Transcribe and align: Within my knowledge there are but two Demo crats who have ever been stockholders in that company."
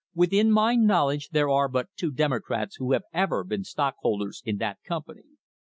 Within 0.15 0.51
my 0.51 0.73
knowledge 0.75 1.29
there 1.29 1.47
are 1.47 1.67
but 1.67 1.89
two 1.95 2.09
Demo 2.09 2.39
crats 2.39 2.77
who 2.79 2.93
have 2.93 3.03
ever 3.13 3.43
been 3.43 3.63
stockholders 3.63 4.41
in 4.43 4.57
that 4.57 4.79
company." 4.83 5.37